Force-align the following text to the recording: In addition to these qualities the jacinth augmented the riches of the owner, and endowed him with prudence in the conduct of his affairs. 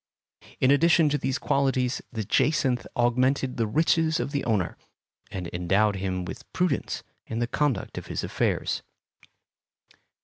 In 0.59 0.71
addition 0.71 1.09
to 1.09 1.17
these 1.19 1.37
qualities 1.37 2.01
the 2.11 2.23
jacinth 2.23 2.87
augmented 2.97 3.57
the 3.57 3.67
riches 3.67 4.19
of 4.19 4.31
the 4.31 4.43
owner, 4.45 4.75
and 5.29 5.47
endowed 5.53 5.97
him 5.97 6.25
with 6.25 6.51
prudence 6.53 7.03
in 7.27 7.37
the 7.37 7.45
conduct 7.45 7.99
of 7.99 8.07
his 8.07 8.23
affairs. 8.23 8.81